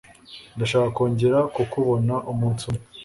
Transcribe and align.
Ndashaka 0.55 0.89
kongera 0.97 1.39
kukubona 1.55 2.13
umunsi 2.31 2.61
umwe. 2.69 2.83